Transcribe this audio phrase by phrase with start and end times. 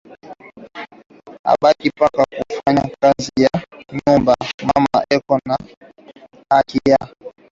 [1.51, 3.53] abaki paka ku fanya kazi ya
[3.87, 4.33] ku nyumba
[4.67, 5.55] mama eko na
[6.51, 6.99] haki ya